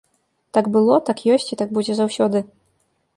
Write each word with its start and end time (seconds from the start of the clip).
Так 0.57 0.69
было, 0.77 0.95
так 1.09 1.21
ёсць 1.35 1.47
і 1.53 1.57
так 1.61 1.69
будзе 1.77 1.93
заўсёды! 2.03 2.39